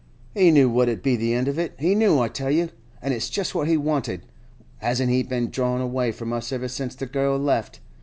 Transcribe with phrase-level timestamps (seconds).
[0.33, 3.53] He knew what 'ud be the end of it—he knew, I tell you,—an' it's just
[3.53, 4.25] what he wanted.
[4.77, 7.81] Hasn't he been drawin' away from us ever since the girl left?